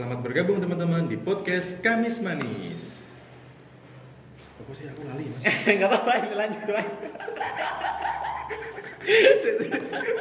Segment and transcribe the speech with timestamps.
[0.00, 3.04] Selamat bergabung teman-teman di podcast Kamis Manis.
[4.56, 5.44] Apa sih aku lali mas?
[5.76, 6.88] Enggak apa-apa, ini lanjut Bang.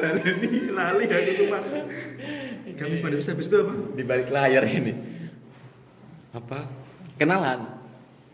[0.04, 1.58] lali ini lali aku cuma.
[2.76, 3.74] Kamis Manis habis itu apa?
[3.96, 5.00] Di balik layar ini.
[6.36, 6.68] Apa?
[7.16, 7.64] Kenalan.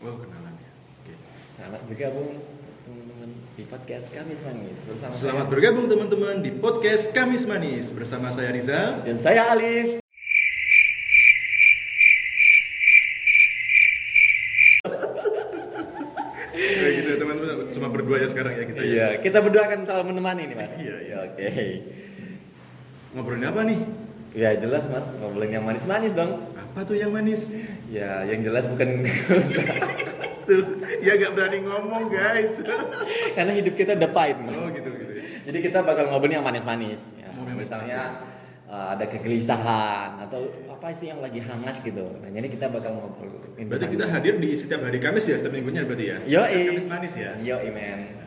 [0.02, 0.70] Oh kenalan ya.
[0.98, 1.14] Oke.
[1.54, 2.42] Selamat bergabung
[2.82, 8.50] teman-teman di podcast Kamis Manis bersama Selamat bergabung teman-teman di podcast Kamis Manis bersama saya
[8.50, 8.98] Rizal.
[8.98, 9.06] saya.
[9.06, 10.02] dan saya Alif.
[16.56, 17.56] Kayak gitu ya teman-teman.
[18.06, 18.78] Cuma berdua ya sekarang ya kita.
[18.78, 18.86] ya.
[18.86, 20.72] Iya, kita berdua akan selalu menemani nih Mas.
[20.78, 21.16] Iya, iya.
[21.26, 21.48] Oke.
[23.18, 23.78] Ngobrolin apa nih?
[24.36, 26.38] Ya jelas Mas, ngobrolin yang manis-manis dong.
[26.54, 27.50] Apa tuh yang manis?
[27.90, 29.02] Ya, yang jelas bukan
[30.46, 30.62] Tuh,
[31.02, 32.62] ya gak berani ngomong guys.
[33.34, 34.54] karena hidup kita udah pahit Mas.
[34.54, 35.12] Oh gitu gitu.
[35.18, 35.22] ya.
[35.50, 37.18] Jadi kita bakal ngobrolin yang manis-manis.
[37.18, 38.22] Ya, yang misalnya
[38.66, 42.06] uh, ada kegelisahan atau apa sih yang lagi hangat gitu.
[42.22, 43.32] Nah, jadi kita bakal ngobrol.
[43.56, 46.18] Berarti kita hadir di setiap hari Kamis ya, setiap minggunya berarti ya?
[46.26, 47.32] Yo, Kamis manis ya?
[47.40, 48.26] Yo, men.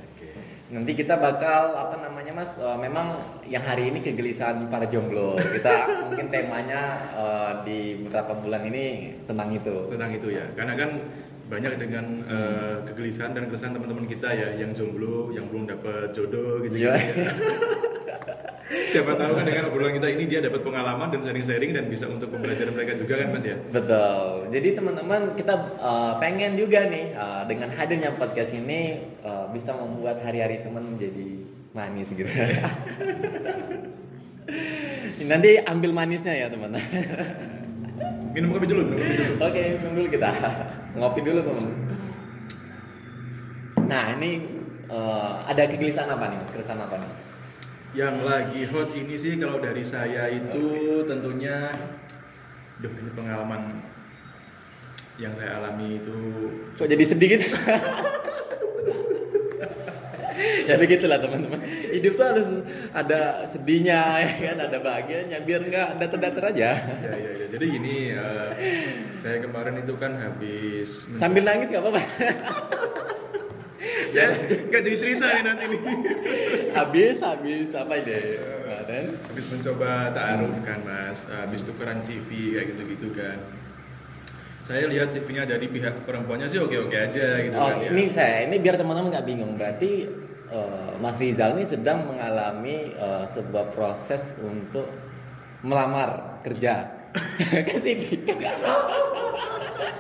[0.69, 2.53] Nanti kita bakal apa namanya Mas?
[2.61, 3.17] uh, memang
[3.50, 5.33] yang hari ini kegelisahan para jomblo.
[5.41, 5.73] Kita
[6.13, 6.81] mungkin temanya
[7.17, 9.89] uh, di beberapa bulan ini tentang itu.
[9.89, 11.02] tentang itu ya karena kan
[11.50, 16.61] banyak dengan eh, kegelisahan dan keresahan teman-teman kita ya yang jomblo yang belum dapat jodoh
[16.61, 16.94] gitu, Iya.
[16.94, 17.25] ya
[18.70, 22.30] siapa tahu kan dengan obrolan kita ini dia dapat pengalaman dan sharing-sharing dan bisa untuk
[22.30, 24.53] pembelajaran mereka juga kan mas ya Betul.
[24.53, 30.22] Jadi teman-teman kita uh, pengen juga nih uh, dengan hadirnya podcast ini uh, bisa membuat
[30.22, 31.42] hari-hari teman menjadi
[31.73, 32.30] manis gitu.
[35.30, 36.73] Nanti ambil manisnya ya teman.
[38.34, 40.30] minum kopi dulu minum kopi dulu Oke, minum dulu kita.
[40.97, 41.66] Ngopi dulu teman.
[43.90, 44.31] Nah ini
[44.90, 46.50] uh, ada kegelisahan apa nih mas?
[46.53, 47.12] Keresahan apa nih?
[47.97, 51.73] Yang lagi hot ini sih kalau dari saya itu tentunya
[52.79, 53.81] Duh, ini pengalaman
[55.19, 56.17] yang saya alami itu
[56.79, 57.47] Kok jadi sedih gitu?
[60.69, 61.59] ya begitulah teman-teman.
[61.91, 62.49] Hidup tuh harus
[62.95, 64.57] ada sedihnya, ya kan?
[64.72, 66.69] Ada bahagianya, biar nggak datar-datar aja.
[66.79, 68.49] ya ya ya jadi gini eh,
[69.19, 72.01] saya kemarin itu kan habis Sambil nangis nggak apa-apa.
[74.09, 74.25] ya
[74.70, 75.81] nggak jadi cerita nih nanti nih
[76.74, 78.22] habis, habis apa ide?
[78.40, 79.06] Kemarin.
[79.28, 83.38] habis mencoba taaruf kan mas habis tukeran CV kayak gitu gitu kan
[84.64, 88.03] saya lihat CV-nya dari pihak perempuannya sih oke oke aja gitu Oh, kan ya ini
[88.14, 89.58] saya, ini biar teman-teman nggak bingung.
[89.58, 90.06] Berarti
[90.46, 94.86] eh, Mas Rizal ini sedang mengalami eh, sebuah proses untuk
[95.66, 96.86] melamar kerja.
[97.66, 97.97] Kasih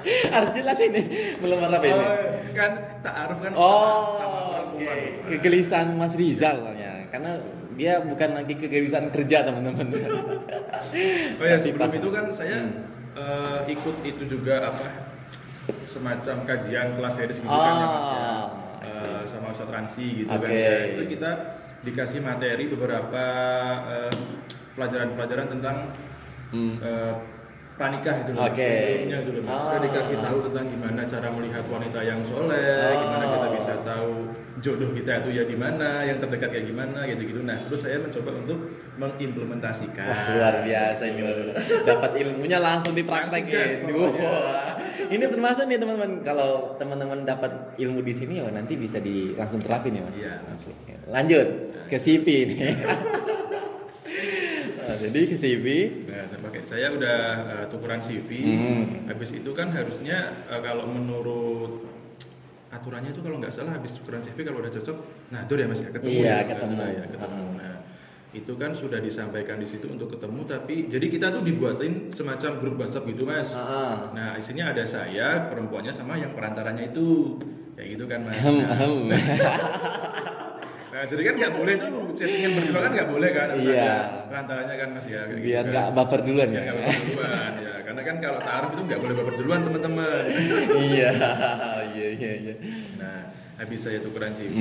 [0.33, 1.01] Harus jelas ini
[1.37, 1.93] melamar apa ini?
[1.93, 2.17] Oh,
[2.51, 5.27] kan taaruf kan Oh, sama perempuan oke.
[5.27, 7.07] kegelisahan Mas Rizal soalnya.
[7.09, 7.31] Karena
[7.73, 9.87] dia bukan lagi kegelisahan kerja teman-teman.
[11.35, 12.67] oh ya sebelum itu kan saya
[13.13, 14.87] eh, ikut itu juga apa
[15.85, 18.31] semacam kajian kelas series gitu kan ya mas ya
[18.79, 20.55] Eh, sama Ustadz Ransi gitu kan Oke.
[20.55, 21.29] ya itu kita
[21.81, 23.23] dikasih materi beberapa
[23.87, 24.13] eh,
[24.73, 25.77] pelajaran-pelajaran tentang
[26.49, 26.81] Hmm.
[26.81, 27.13] eh,
[27.79, 28.43] pranikah itu loh.
[28.43, 28.59] Oke.
[28.59, 29.81] sebelumnya gitu loh mas kita Ah.
[29.81, 33.53] dikasih tahu tentang gimana cara melihat wanita yang soleh gimana kita Oh.
[33.55, 34.11] bisa tahu
[34.59, 37.95] jodoh kita itu ya di mana yang terdekat kayak gimana gitu gitu nah terus saya
[37.97, 38.59] mencoba untuk
[38.93, 41.21] mengimplementasikan Wah luar biasa ini
[41.87, 43.47] dapat ilmunya langsung Langsung dipraktekin.
[43.49, 43.71] gas.
[43.89, 44.75] Wah.
[45.09, 49.59] Ini termasuk nih teman-teman kalau teman-teman dapat ilmu di sini ya nanti bisa di langsung
[49.59, 50.15] terapin ya mas.
[50.15, 50.75] iya langsung
[51.07, 51.47] Lanjut
[51.87, 52.59] ke CV nih.
[54.79, 55.65] Nah, jadi ke CV.
[56.59, 58.29] Nah, saya udah uh, tukeran CV.
[58.43, 58.83] Hmm.
[59.07, 61.87] Habis itu kan harusnya uh, kalau menurut
[62.69, 64.97] aturannya itu kalau nggak salah habis tukeran CV kalau udah cocok,
[65.31, 66.75] nah itu ya mas ya ketemu Iya, ya, ketemu.
[66.77, 67.43] salah ya, ketemu.
[67.47, 67.57] Hmm.
[67.57, 67.75] Nah
[68.29, 72.75] itu kan sudah disampaikan di situ untuk ketemu tapi jadi kita tuh dibuatin semacam grup
[72.77, 73.57] WhatsApp gitu mas.
[73.57, 77.39] Ah, Nah isinya ada saya, perempuannya sama yang perantaranya itu
[77.73, 78.37] kayak gitu kan mas.
[78.43, 78.77] Nah.
[80.89, 83.47] nah, jadi kan nggak boleh tuh chattingan berdua kan nggak boleh kan?
[83.55, 83.93] Iya.
[84.25, 85.21] Perantaranya kan mas ya.
[85.23, 85.65] kayak Biar gitu kan.
[85.69, 86.61] nggak baper duluan Ya ya.
[86.63, 90.23] nggak baper duluan ya, karena kan kalau taaruf itu nggak boleh baper duluan teman-teman.
[90.83, 91.09] iya,
[91.89, 92.55] iya, iya, iya.
[92.95, 93.17] Nah,
[93.55, 94.59] habis saya tukeran CV,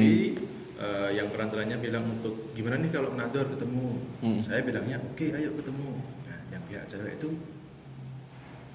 [0.75, 4.41] eh, yang perantaranya bilang untuk gimana nih kalau nador ketemu, Hmm.
[4.41, 5.91] saya bilangnya oke ayo ketemu.
[6.25, 7.31] Nah, yang pihak cewek itu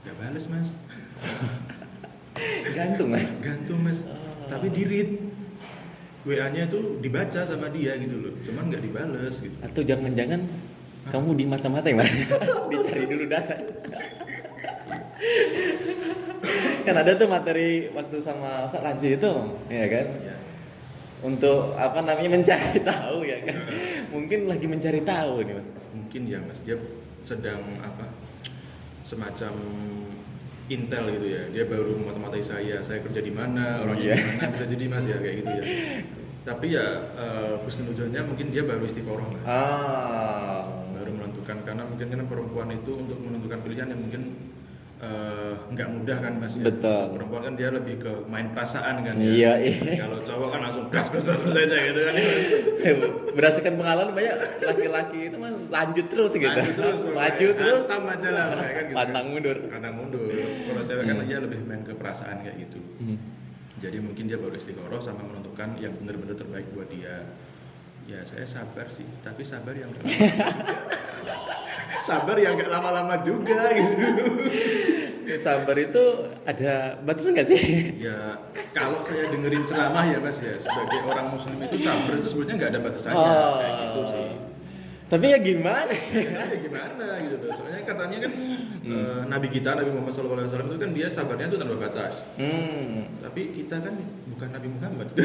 [0.02, 0.70] nggak bales mas,
[2.74, 3.30] Gantung mas.
[3.40, 4.50] gantung mas, Oh.
[4.50, 5.10] tapi di read.
[6.24, 9.56] WA-nya itu dibaca sama dia gitu loh, cuman nggak dibales gitu.
[9.60, 10.42] Atau jangan-jangan
[11.12, 12.00] kamu di mata-mata ya?
[12.72, 13.56] Dicari dulu data.
[16.84, 19.32] kan ada tuh materi waktu sama Ustaz Lansi itu,
[19.68, 20.08] ya kan?
[20.24, 20.36] Ya.
[21.24, 23.56] Untuk apa namanya mencari tahu ya kan?
[24.12, 25.68] Mungkin lagi mencari tahu nih mas.
[25.96, 26.76] Mungkin ya mas, dia
[27.24, 28.08] sedang apa?
[29.04, 29.54] semacam
[30.68, 31.44] intel gitu ya.
[31.52, 32.80] Dia baru mata-matai saya.
[32.80, 33.84] Saya kerja di mana?
[33.84, 34.16] Orangnya Iya.
[34.16, 34.44] di mana?
[34.54, 35.64] Bisa jadi mas ya kayak gitu ya.
[36.44, 39.44] Tapi ya eh, husnuzonnya mungkin dia baru istiqoroh mas.
[39.48, 40.64] Ah.
[40.94, 41.58] baru menentukan.
[41.68, 44.22] Karena mungkin kan perempuan itu untuk menentukan pilihan yang mungkin
[45.04, 47.04] eh, nggak mudah kan mas ya Betul.
[47.12, 49.68] perempuan kan dia lebih ke main perasaan kan Iya, ya.
[49.68, 49.96] iya.
[50.00, 52.16] kalau cowok kan langsung gas gas gas aja gitu kan
[53.36, 56.48] Berdasarkan pengalaman banyak laki-laki itu mah lanjut terus gitu.
[56.48, 57.00] Lanjut terus.
[57.04, 57.82] Maju terus.
[57.84, 58.96] Hantam aja lah kan gitu.
[58.96, 59.58] Pantang mundur.
[59.68, 60.22] Pantang mundur
[60.64, 63.18] kalau cewek kan dia lebih main ke perasaan kayak gitu Hmm.
[63.78, 67.26] jadi mungkin dia baru istiqoroh sama menentukan yang benar-benar terbaik buat dia
[68.04, 70.08] ya saya sabar sih tapi sabar yang lama
[72.04, 74.06] sabar yang nggak lama-lama juga gitu
[75.34, 76.04] Sabar itu
[76.44, 77.96] ada batas nggak sih?
[77.98, 78.38] ya
[78.70, 82.70] kalau saya dengerin ceramah ya mas ya sebagai orang muslim itu sabar itu sebenarnya nggak
[82.70, 83.56] ada batasannya Oh.
[83.56, 84.28] kayak gitu sih
[85.04, 85.94] Tapi ya gimana?
[86.12, 88.32] ya gimana gitu loh soalnya katanya kan
[88.84, 93.08] eh, nabi kita nabi Muhammad SAW itu kan dia sabarnya itu tanpa batas Hmm.
[93.18, 93.96] tapi kita kan
[94.28, 95.08] bukan nabi Muhammad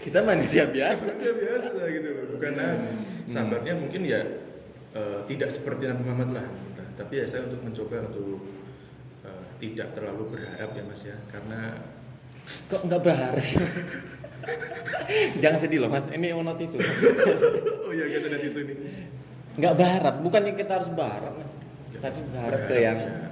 [0.00, 1.10] Kita manusia biasa.
[1.10, 2.88] Manusia biasa gitu loh bukan nabi
[3.26, 4.20] sabarnya mungkin ya
[4.96, 8.48] eh, tidak seperti Nabi Muhammad lah Nah, tapi ya saya untuk mencoba untuk
[9.28, 11.76] eh, tidak terlalu berharap ya mas ya karena
[12.46, 13.58] Kok nggak berharap sih?
[15.42, 16.78] Jangan sedih loh mas, ini mau tisu.
[17.86, 18.74] oh iya kita ada di sini
[19.58, 21.52] Nggak berharap, bukannya kita harus berharap mas.
[21.98, 23.26] Tapi berharap ke yang ya.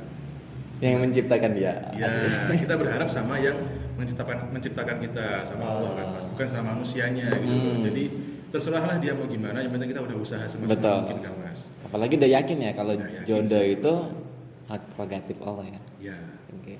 [0.82, 1.74] yang menciptakan dia.
[1.94, 2.10] Ya,
[2.58, 3.54] kita berharap sama yang
[3.94, 7.54] menciptakan menciptakan kita sama Allah kan Mas, bukan sama manusianya gitu.
[7.54, 7.82] Hmm.
[7.86, 8.04] Jadi
[8.50, 11.43] terserahlah dia mau gimana, yang penting kita udah usaha semaksimal mungkin kan Mas.
[11.94, 13.78] Apalagi udah yakin ya kalau yakin jodoh sih.
[13.78, 13.92] itu
[14.66, 15.80] hak prerogatif Allah ya.
[16.02, 16.18] Ya,
[16.50, 16.74] Oke.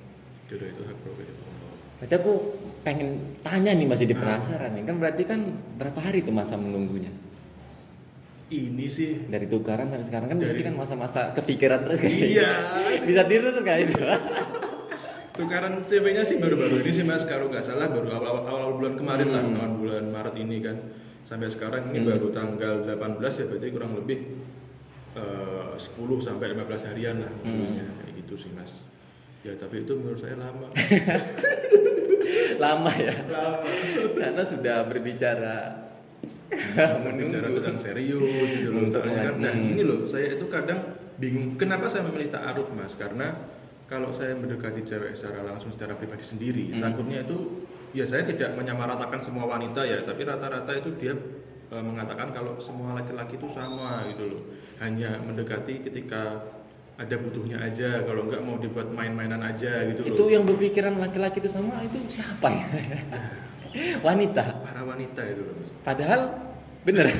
[0.51, 1.71] jodoh itu hak prerogatif Allah.
[1.95, 2.31] Berarti aku
[2.83, 3.09] pengen
[3.39, 4.19] tanya nih masih di Ah.
[4.19, 5.39] penasaran nih kan berarti kan
[5.73, 7.09] berapa hari tuh masa menunggunya
[8.45, 12.51] Ini sih dari tukaran sampai sekarang kan Dari- berarti kan masa-masa kepikiran terus kan Iya.
[13.07, 13.95] bisa tidur tuh kayak itu
[15.33, 19.31] tukaran CV-nya sih baru-baru ini sih Mas, kalau nggak salah baru awal, awal bulan kemarin
[19.31, 19.55] lah, Hmm.
[19.55, 20.77] awal bulan Maret ini kan.
[21.23, 22.07] Sampai sekarang ini Hmm.
[22.07, 24.19] baru tanggal 18 ya berarti kurang lebih
[25.15, 25.79] eh, 10
[26.19, 27.81] sampai 15 harian lah Hmm.
[27.99, 28.83] kayak gitu sih Mas.
[29.41, 30.67] Ya tapi itu menurut saya lama.
[32.63, 33.61] lama ya lama.
[34.13, 35.85] karena sudah berbicara
[36.75, 38.21] Berbicara tentang serius
[38.53, 38.85] gitu loh.
[38.85, 40.79] Untuk Soalnya kan, nah ini loh, saya itu kadang
[41.17, 41.57] bingung.
[41.57, 42.93] Kenapa saya memilih ta'aruf mas?
[42.95, 43.33] Karena
[43.85, 46.81] kalau saya mendekati cewek secara langsung, secara pribadi sendiri, Hmm.
[46.85, 51.13] takutnya itu, ya saya tidak menyamaratakan semua wanita ya, tapi rata-rata itu dia
[51.75, 54.41] eh, mengatakan kalau semua laki-laki itu sama gitu loh.
[54.79, 56.39] Hanya mendekati ketika
[56.95, 60.15] ada butuhnya aja, kalau nggak mau dibuat main-mainan aja gitu loh.
[60.15, 62.67] itu yang berpikiran laki-laki itu sama itu siapa ya
[64.07, 65.55] wanita para wanita itu loh.
[65.83, 66.31] Padahal
[66.87, 67.03] bener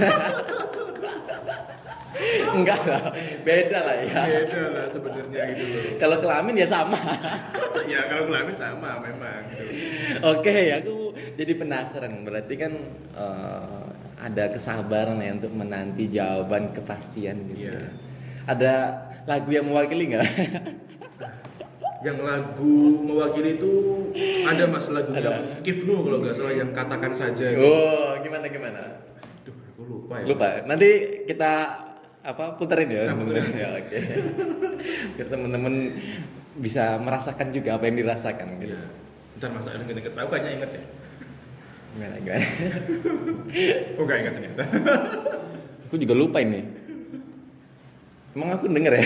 [2.55, 3.11] enggak lah
[3.43, 5.83] beda lah ya Beda lah sebenarnya gitu loh.
[5.99, 6.95] kalau kelamin ya sama
[7.91, 9.65] ya kalau kelamin sama memang gitu.
[10.23, 12.23] Oke, aku jadi penasaran.
[12.23, 12.71] Berarti kan
[13.13, 13.84] eh,
[14.15, 17.67] ada kesabaran ya untuk menanti jawaban kepastian gitu.
[17.67, 17.75] Iya.
[17.75, 17.87] ya.
[18.45, 18.73] Ada
[19.25, 20.25] lagu yang mewakili nggak?
[22.05, 23.73] yang lagu mewakili itu
[24.45, 25.65] ada mas lagunya Ada.
[25.65, 27.65] Kifnu kalau nggak salah yang katakan saja gitu.
[27.65, 28.81] oh, gimana gimana?
[29.41, 30.25] Duh, aku lupa ya.
[30.29, 30.47] Lupa.
[30.69, 30.89] Nanti
[31.25, 31.51] kita
[32.21, 33.09] apa puterin ya.
[33.09, 33.45] Nah, puterin.
[33.65, 33.97] ya oke.
[35.17, 35.73] Biar teman-teman
[36.61, 38.77] bisa merasakan juga apa yang dirasakan gitu.
[38.77, 38.85] Iya.
[39.41, 40.83] Ntar mas Alan tahu kayaknya inget ya.
[41.95, 42.45] Gimana gimana?
[43.95, 44.63] Oh nggak inget ternyata.
[45.87, 46.59] Aku juga lupa ini.
[48.35, 49.03] Emang aku denger ya?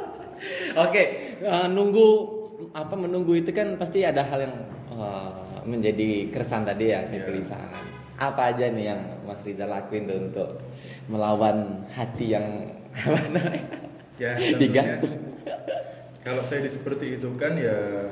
[0.84, 1.02] Oke,
[1.38, 2.06] eh, nunggu
[2.74, 4.56] apa menunggu itu kan pasti ada hal yang
[4.90, 5.30] eh,
[5.62, 7.22] menjadi keresahan tadi ya, Iya.
[7.22, 7.70] kegelisahan.
[8.18, 10.48] Apa aja nih yang Mas Rizal lakuin tuh untuk
[11.06, 12.66] melawan hati yang
[12.98, 13.62] apa namanya?
[14.18, 15.38] Ya, digantung.
[16.22, 18.10] Kalau saya di seperti itu kan ya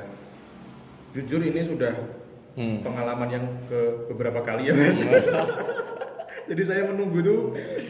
[1.11, 1.91] jujur ini sudah
[2.51, 2.83] Hmm.
[2.83, 4.99] pengalaman yang ke beberapa kali ya mas.
[6.51, 7.39] Jadi saya menunggu tuh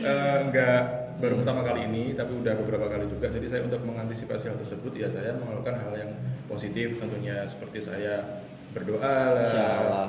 [0.06, 0.82] eh, nggak
[1.18, 3.30] baru pertama kali ini, tapi udah beberapa kali juga.
[3.34, 6.12] Jadi saya untuk mengantisipasi hal tersebut ya saya melakukan hal yang
[6.46, 8.42] positif tentunya seperti saya
[8.74, 10.08] berdoa lah.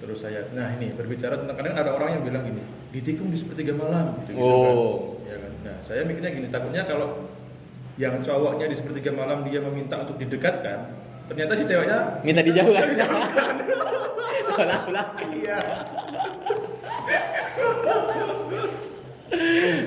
[0.00, 3.76] Terus saya, nah ini berbicara tentang kadang ada orang yang bilang gini, ditikung di sepertiga
[3.76, 5.20] malam, gitu, Oh.
[5.20, 5.28] kan.
[5.28, 5.52] Ya kan?
[5.60, 7.28] Nah saya mikirnya gini, takutnya kalau
[8.00, 10.88] yang cowoknya di sepertiga malam dia meminta untuk didekatkan,
[11.30, 12.86] ternyata si ceweknya Minta dijauhkan.
[14.50, 15.08] Ulang-ulang.
[15.38, 15.58] iya.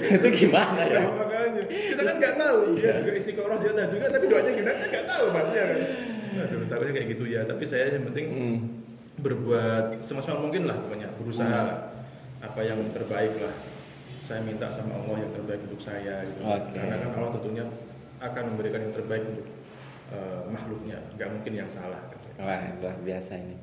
[0.10, 1.04] itu gimana ya?
[1.04, 4.88] Ya, makanya kita kan nggak tahu dia juga istiqoroh dia juga tapi doanya gimana kan
[4.90, 5.80] nggak tahu mas ya kan
[6.34, 8.58] aduh takutnya kayak gitu ya tapi saya yang penting Hmm.
[9.20, 11.68] berbuat semaksimal mungkin lah pokoknya berusaha Hmm.
[11.70, 11.78] lah
[12.42, 13.54] apa yang terbaik lah
[14.24, 16.42] saya minta sama Allah yang terbaik untuk saya gitu.
[16.42, 16.72] Oke.
[16.74, 17.66] karena kan Allah tentunya
[18.24, 19.46] akan memberikan yang terbaik untuk
[20.12, 21.00] uh, makhluknya.
[21.16, 22.00] Nggak mungkin yang salah
[22.42, 23.56] wah luar biasa ini.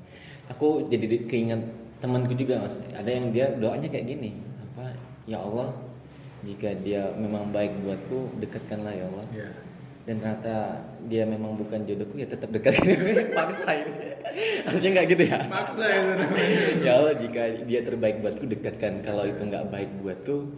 [0.54, 1.60] Aku jadi di- keinget
[1.98, 2.78] temanku juga mas.
[2.94, 4.32] Ada yang dia doanya kayak gini
[4.70, 4.94] apa
[5.28, 5.74] ya Allah
[6.46, 9.26] jika dia memang baik buatku dekatkanlah ya Allah.
[9.34, 9.50] Ya
[10.08, 12.82] dan ternyata dia memang bukan jodohku ya tetap dekat.
[13.38, 13.94] Paksa ini.
[14.64, 15.38] Harusnya nggak gitu ya.
[15.46, 16.48] Maksa itu namanya.
[16.86, 19.04] Ya Allah jika dia terbaik buatku dekatkan.
[19.04, 20.50] Kalau itu nggak baik buatku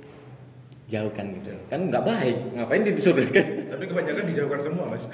[0.92, 1.56] jauhkan gitu.
[1.72, 5.04] Kan nggak baik ngapain dia disuruh dekat tapi kebanyakan dijauhkan semua mas.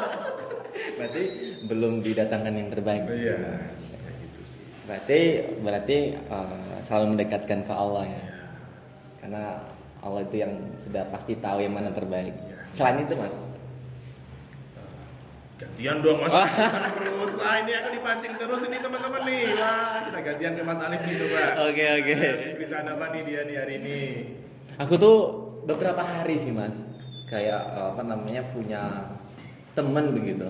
[1.00, 1.22] Berarti
[1.64, 3.02] belum didatangkan yang terbaik.
[3.08, 3.40] Iya.
[3.96, 5.18] Kayak gitu sih berarti
[5.64, 8.20] berarti uh, selalu mendekatkan ke Allah ya.
[8.20, 8.40] Ya
[9.20, 9.62] karena
[10.00, 12.32] Allah itu yang sudah pasti tahu yang mana terbaik.
[12.32, 12.56] Iya.
[12.72, 13.34] selain itu mas?
[15.60, 16.32] Gantian dong mas.
[16.32, 17.30] Terus.
[17.36, 19.44] Wah ini aku dipancing terus ini teman-teman nih.
[19.60, 21.42] Wah kita gantian ke mas Alif nih coba.
[21.68, 22.14] Oke oke.
[22.56, 23.98] Bisa apa nih dia nih hari ini
[24.78, 25.18] Aku tuh
[25.66, 26.78] beberapa hari sih mas,
[27.26, 29.10] kayak eh, apa namanya punya
[29.74, 30.46] temen begitu.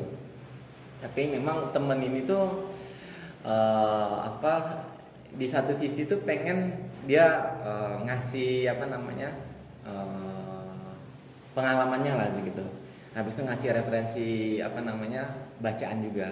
[1.00, 2.69] Tapi memang temen ini tuh
[3.47, 4.85] eh, apa
[5.31, 9.33] di satu sisi tuh pengen dia eh, ngasih apa namanya
[9.89, 10.91] eh,
[11.57, 12.65] pengalamannya lah begitu.
[13.17, 14.29] Habis itu ngasih referensi
[14.61, 16.29] apa namanya bacaan juga.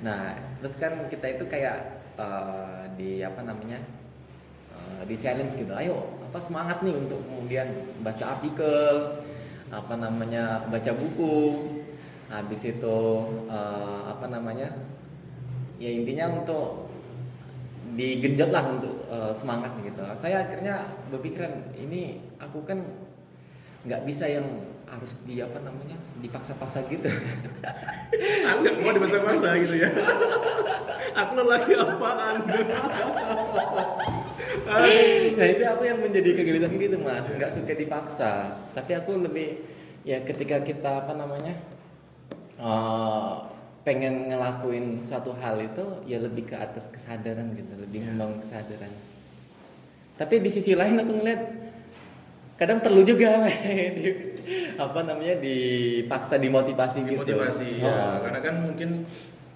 [0.00, 1.76] Nah terus kan kita itu kayak
[2.16, 3.80] eh, di apa namanya
[5.08, 7.68] di challenge gitu ayo apa semangat nih untuk kemudian
[8.02, 9.22] baca artikel
[9.70, 11.70] apa namanya baca buku.
[12.26, 12.98] Habis itu
[13.46, 14.74] eh, apa namanya
[15.78, 16.90] ya intinya untuk
[17.94, 20.02] digenjot lah untuk eh, semangat gitu.
[20.18, 22.82] Saya akhirnya berpikiran ini aku kan
[23.86, 24.46] nggak bisa yang
[24.86, 27.10] harus di apa namanya dipaksa-paksa gitu.
[28.50, 29.90] Aku nggak mau dipaksa-paksa gitu ya.
[31.20, 32.36] Aku lelaki apaan?
[34.66, 37.22] Nah itu aku yang menjadi kegelitan gitu mas.
[37.22, 38.58] Nggak suka dipaksa.
[38.74, 39.62] Tapi aku lebih
[40.02, 41.54] ya ketika kita apa namanya
[42.58, 43.34] eh,
[43.86, 48.90] pengen ngelakuin suatu hal itu ya lebih ke atas kesadaran gitu lebih membangun kesadaran.
[50.18, 51.65] Tapi di sisi lain aku ngeliat
[52.56, 53.44] kadang perlu juga
[53.96, 54.34] di-
[54.76, 58.14] apa namanya dipaksa dimotivasi gitu motivasi ya Oh.
[58.22, 58.90] karena kan mungkin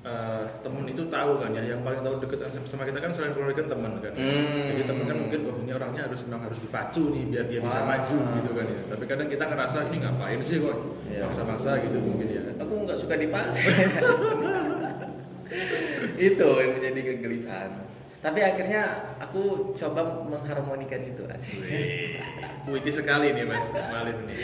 [0.01, 3.55] eh, temen itu tahu kan ya yang paling tahu deket sama kita kan selain keluarga
[3.55, 4.67] kan teman kan Hmm.
[4.69, 7.79] jadi temen kan mungkin oh ini orangnya harus memang harus dipacu nih biar dia bisa
[7.79, 7.89] Wah.
[7.95, 10.77] maju gitu kan ya tapi kadang kita ngerasa ini ngapain sih kok
[11.07, 11.21] Iya.
[11.25, 13.63] maksa-maksa gitu mungkin ya aku nggak suka dipaksa
[16.21, 17.71] itu yang menjadi kegelisahan
[18.21, 21.57] tapi akhirnya aku coba mengharmonikan itu asik
[22.69, 24.37] puitis sekali nih mas Malif nih.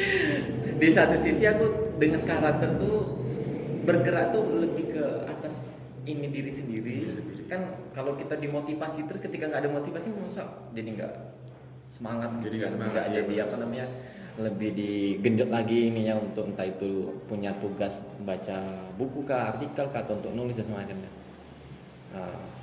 [0.81, 3.21] Di satu sisi aku dengan karakterku
[3.85, 5.77] bergerak tuh lebih ke atas
[6.09, 6.95] ini diri sendiri.
[7.05, 7.43] Diri sendiri.
[7.53, 11.13] kan kalau kita dimotivasi terus ketika nggak ada motivasi masa jadi nggak
[11.93, 12.75] semangat Jadi gitu nggak kan.
[12.75, 13.87] semangat, Nggak iya, jadi apa namanya
[14.37, 20.17] lebih digenjot lagi ininya untuk entah itu punya tugas baca buku kah artikel kah atau
[20.21, 21.11] untuk nulis dan semacamnya.
[22.13, 22.56] Nah,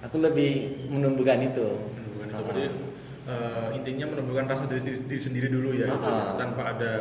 [0.00, 0.50] aku lebih
[0.88, 2.64] menumbuhkan itu Menumbuhkan itu berarti
[3.28, 6.06] eh, intinya menumbuhkan rasa diri, diri, diri sendiri dulu ya gitu.
[6.06, 6.34] Ah.
[6.36, 6.92] tanpa ada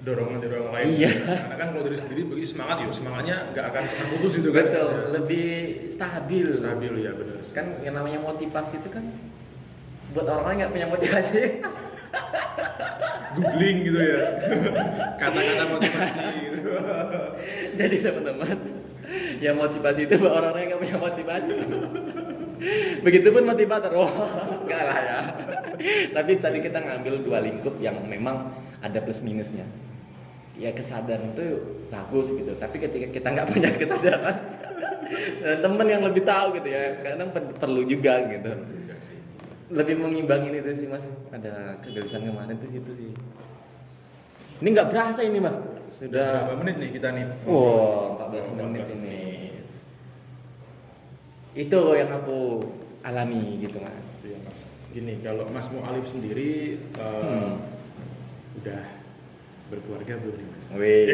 [0.00, 1.12] dorongan-dorongan lain Iya.
[1.28, 4.64] karena kan kalau diri sendiri bagi semangat ya semangatnya nggak akan pernah putus gitu kan
[4.64, 5.00] betul Ya.
[5.12, 5.48] lebih
[5.92, 9.04] stabil stabil ya benar kan yang namanya motivasi itu kan
[10.10, 11.40] buat orang lain nggak punya motivasi
[13.30, 14.20] googling gitu ya
[15.16, 16.70] kata-kata motivasi gitu
[17.78, 18.56] jadi teman-teman
[19.38, 21.54] yang motivasi itu buat orang lain nggak punya motivasi
[23.00, 23.90] begitupun motivator.
[23.96, 24.10] Oh
[24.64, 25.18] enggak lah ya.
[26.16, 28.52] Tapi tadi kita ngambil dua lingkup yang memang
[28.84, 29.64] ada plus minusnya.
[30.60, 32.52] Ya kesadaran itu bagus gitu.
[32.60, 34.36] Tapi ketika kita nggak punya kesadaran
[35.42, 38.52] dan temen yang lebih tahu gitu ya kadang per- perlu juga gitu.
[39.70, 41.06] Lebih mengimbangin itu sih mas.
[41.30, 43.10] Ada kegelisahan kemarin tuh situ sih.
[44.60, 45.56] Ini nggak berasa ini mas.
[45.90, 47.24] Sudah berapa menit nih kita nih?
[47.48, 49.49] Wow 14 menit 14 ini
[51.52, 52.62] itu yang aku
[53.00, 54.60] alami gitu mas Iya, Mas.
[54.90, 57.62] Gini, kalau Mas Mu'alif sendiri eh, Hmm.
[58.56, 58.82] udah
[59.68, 60.66] berkeluarga belum nih Mas?
[60.72, 61.06] Wih.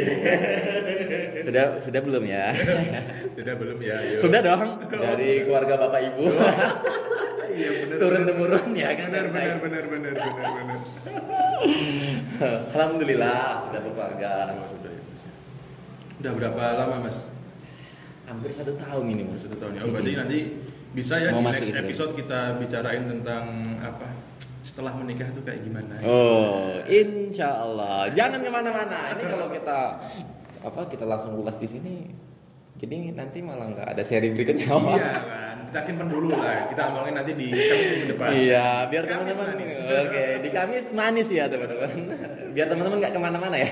[1.46, 2.50] sudah sudah belum ya
[3.36, 3.96] Sudah belum ya?
[3.96, 4.16] Ayo.
[4.18, 6.24] sudah dong dari keluarga bapak ibu
[7.46, 7.96] Iya benar.
[8.00, 10.80] turun temurun ya kan Benar benar benar benar benar benar.
[12.72, 15.20] alhamdulillah sudah berkeluarga Oh, sudah ya Mas.
[15.20, 15.32] ya.
[16.18, 17.18] Udah berapa lama Mas?
[18.26, 19.80] Hampir satu tahun ini mas Satu tahun ya.
[19.86, 20.38] Oh, berarti nanti
[20.92, 23.44] bisa ya Mau di next episode kita bicarain tentang
[23.80, 24.08] apa?
[24.66, 25.94] Setelah menikah tuh kayak gimana?
[26.02, 28.10] Oh, insya Allah.
[28.10, 29.14] Jangan ke mana-mana.
[29.14, 29.78] Ini kalau kita
[30.66, 32.10] apa kita langsung ulas di sini,
[32.76, 34.66] jadi nanti malah nggak ada seri berikutnya.
[34.66, 35.56] Iya kan.
[35.70, 36.66] kita simpen dulu lah.
[36.66, 38.28] Kita ngomongin nanti di Kamis minggu depan.
[38.34, 39.46] Iya, biar teman-teman.
[40.02, 41.90] Oke, di Kamis manis ya teman-teman.
[42.56, 43.70] Biar teman-teman nggak ke mana-mana ya.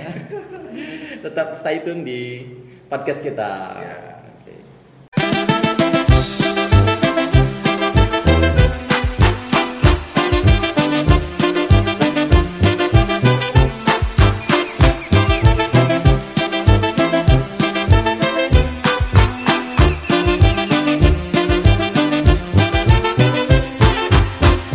[1.26, 2.46] Tetap stay tune di
[2.87, 3.52] podcast kita.
[3.82, 4.13] Ya.